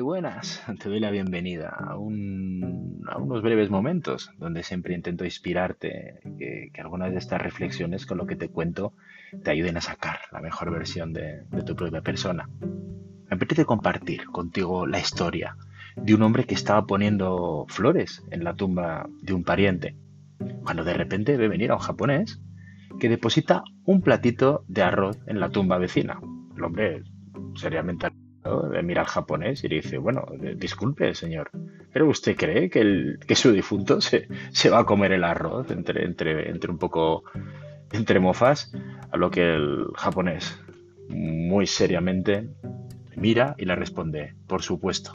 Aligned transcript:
buenas. 0.00 0.62
Te 0.80 0.88
doy 0.88 1.00
la 1.00 1.10
bienvenida 1.10 1.68
a, 1.68 1.96
unos 1.96 3.42
breves 3.42 3.70
momentos 3.70 4.30
donde 4.38 4.62
siempre 4.62 4.94
intento 4.94 5.24
inspirarte, 5.24 6.20
que, 6.38 6.70
algunas 6.80 7.12
de 7.12 7.18
estas 7.18 7.40
reflexiones 7.40 8.06
con 8.06 8.18
lo 8.18 8.26
que 8.26 8.36
te 8.36 8.48
cuento 8.48 8.94
te 9.42 9.50
ayuden 9.50 9.76
a 9.76 9.80
sacar 9.80 10.20
la 10.30 10.40
mejor 10.40 10.70
versión 10.70 11.12
de, 11.12 11.44
tu 11.66 11.74
propia 11.76 12.00
persona. 12.00 12.48
Me 12.60 13.36
apetece 13.36 13.64
compartir 13.64 14.26
contigo 14.26 14.86
la 14.86 15.00
historia 15.00 15.56
de 15.96 16.14
un 16.14 16.22
hombre 16.22 16.44
que 16.44 16.54
estaba 16.54 16.86
poniendo 16.86 17.66
flores 17.68 18.22
en 18.30 18.44
la 18.44 18.54
tumba 18.54 19.08
de 19.20 19.34
un 19.34 19.44
pariente, 19.44 19.96
cuando 20.62 20.84
de 20.84 20.94
repente 20.94 21.36
ve 21.36 21.48
venir 21.48 21.70
a 21.70 21.74
un 21.74 21.80
japonés 21.80 22.40
que 23.00 23.08
deposita 23.08 23.64
un 23.84 24.00
platito 24.00 24.64
de 24.68 24.82
arroz 24.82 25.18
en 25.26 25.40
la 25.40 25.50
tumba 25.50 25.78
vecina. 25.78 26.20
El 26.56 26.64
hombre 26.64 27.02
seriamente 27.54 28.06
mira 28.82 29.02
al 29.02 29.06
japonés 29.06 29.62
y 29.64 29.68
le 29.68 29.76
dice, 29.76 29.98
bueno, 29.98 30.26
disculpe, 30.56 31.14
señor, 31.14 31.50
¿pero 31.92 32.08
usted 32.08 32.36
cree 32.36 32.68
que, 32.70 32.80
el, 32.80 33.20
que 33.26 33.36
su 33.36 33.52
difunto 33.52 34.00
se, 34.00 34.26
va 34.70 34.80
a 34.80 34.84
comer 34.84 35.12
el 35.12 35.24
arroz 35.24 35.70
entre, 35.70 36.04
entre, 36.04 36.50
entre 36.50 36.70
un 36.70 36.78
poco, 36.78 37.24
entre 37.92 38.18
mofas? 38.18 38.72
A 39.10 39.16
lo 39.16 39.30
que 39.30 39.54
el 39.54 39.86
japonés, 39.94 40.58
muy 41.08 41.66
seriamente, 41.66 42.48
mira 43.16 43.54
y 43.58 43.66
le 43.66 43.76
responde, 43.76 44.34
por 44.46 44.62
supuesto, 44.62 45.12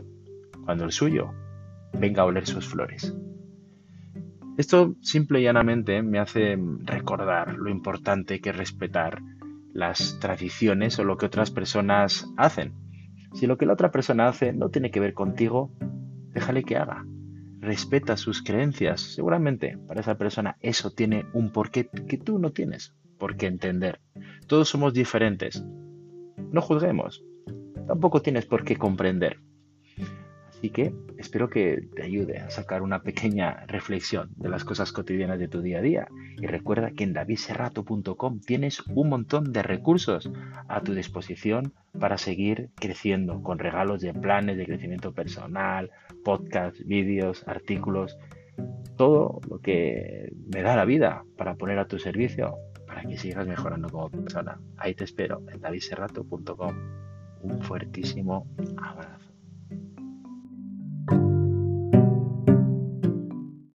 cuando 0.64 0.86
el 0.86 0.92
suyo 0.92 1.34
venga 1.94 2.22
a 2.22 2.26
oler 2.26 2.46
sus 2.46 2.68
flores. 2.68 3.14
Esto 4.58 4.96
simple 5.02 5.40
y 5.40 5.44
llanamente 5.44 6.02
me 6.02 6.20
hace 6.20 6.58
recordar 6.84 7.56
lo 7.56 7.70
importante 7.70 8.40
que 8.40 8.52
es 8.52 8.58
respetar 8.58 9.22
las 9.74 10.18
tradiciones 10.20 10.98
o 10.98 11.04
lo 11.04 11.18
que 11.18 11.28
otras 11.28 11.52
personas 11.52 12.28
hacen 12.38 12.87
si 13.34 13.48
lo 13.48 13.58
que 13.58 13.66
la 13.66 13.74
otra 13.74 13.92
persona 13.92 14.28
hace 14.28 14.54
no 14.54 14.70
tiene 14.70 14.92
que 14.92 15.00
ver 15.00 15.14
contigo, 15.14 15.72
déjale 16.34 16.64
que 16.64 16.78
haga. 16.78 17.06
Respeta 17.60 18.18
sus 18.18 18.44
creencias. 18.44 19.02
Seguramente 19.02 19.78
para 19.88 20.02
esa 20.02 20.18
persona 20.18 20.58
eso 20.62 20.92
tiene 20.92 21.26
un 21.34 21.52
porqué 21.52 21.90
que 22.08 22.18
tú 22.18 22.40
no 22.40 22.52
tienes 22.52 22.94
por 23.18 23.36
qué 23.36 23.48
entender. 23.48 24.00
Todos 24.48 24.70
somos 24.70 24.94
diferentes. 24.94 25.64
No 26.52 26.62
juzguemos. 26.62 27.24
Tampoco 27.88 28.22
tienes 28.22 28.46
por 28.46 28.64
qué 28.64 28.76
comprender. 28.76 29.40
Así 30.58 30.72
que 30.72 30.92
espero 31.20 31.52
que 31.52 31.88
te 31.96 32.02
ayude 32.02 32.40
a 32.40 32.50
sacar 32.50 32.82
una 32.82 33.04
pequeña 33.04 33.64
reflexión 33.68 34.32
de 34.38 34.50
las 34.50 34.64
cosas 34.64 34.92
cotidianas 34.92 35.38
de 35.38 35.48
tu 35.48 35.62
día 35.62 35.78
a 35.78 35.82
día. 35.84 36.08
Y 36.42 36.48
recuerda 36.48 36.90
que 36.90 37.04
en 37.04 37.14
davidserrato.com 37.14 38.40
tienes 38.40 38.82
un 38.88 39.10
montón 39.10 39.54
de 39.54 39.62
recursos 39.62 40.32
a 40.68 40.82
tu 40.82 40.96
disposición 40.96 41.74
para 42.00 42.18
seguir 42.18 42.72
creciendo 42.74 43.44
con 43.44 43.60
regalos 43.60 44.02
de 44.02 44.16
planes 44.16 44.58
de 44.58 44.66
crecimiento 44.66 45.14
personal, 45.14 45.92
podcasts, 46.26 46.84
vídeos, 46.88 47.48
artículos, 47.48 48.18
todo 48.96 49.42
lo 49.48 49.60
que 49.60 50.34
me 50.52 50.64
da 50.64 50.76
la 50.76 50.86
vida 50.86 51.24
para 51.38 51.54
poner 51.54 51.78
a 51.78 51.88
tu 51.88 52.00
servicio 52.00 52.56
para 52.88 53.04
que 53.04 53.20
sigas 53.20 53.46
mejorando 53.46 53.90
como 53.90 54.10
persona. 54.10 54.60
Ahí 54.78 54.96
te 54.96 55.04
espero 55.04 55.44
en 55.54 55.62
davidserrato.com. 55.62 56.76
Un 57.44 57.62
fuertísimo 57.62 58.48
abrazo. 58.82 59.37